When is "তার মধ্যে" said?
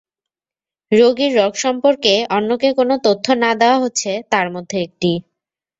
4.31-4.77